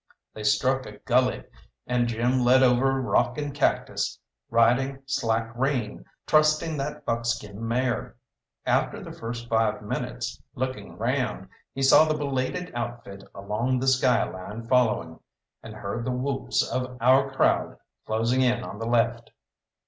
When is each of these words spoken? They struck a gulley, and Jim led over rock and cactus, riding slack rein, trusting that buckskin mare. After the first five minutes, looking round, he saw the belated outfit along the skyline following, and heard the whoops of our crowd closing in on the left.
They 0.33 0.41
struck 0.41 0.87
a 0.87 0.93
gulley, 0.97 1.43
and 1.85 2.07
Jim 2.07 2.43
led 2.43 2.63
over 2.63 2.99
rock 2.99 3.37
and 3.37 3.53
cactus, 3.53 4.17
riding 4.49 5.03
slack 5.05 5.53
rein, 5.55 6.05
trusting 6.25 6.75
that 6.77 7.05
buckskin 7.05 7.67
mare. 7.67 8.15
After 8.65 8.99
the 9.03 9.11
first 9.11 9.47
five 9.47 9.83
minutes, 9.83 10.41
looking 10.55 10.97
round, 10.97 11.49
he 11.71 11.83
saw 11.83 12.05
the 12.05 12.17
belated 12.17 12.71
outfit 12.73 13.23
along 13.35 13.77
the 13.77 13.87
skyline 13.87 14.65
following, 14.67 15.19
and 15.61 15.75
heard 15.75 16.03
the 16.03 16.11
whoops 16.11 16.67
of 16.67 16.97
our 16.99 17.29
crowd 17.31 17.77
closing 18.07 18.41
in 18.41 18.63
on 18.63 18.79
the 18.79 18.87
left. 18.87 19.29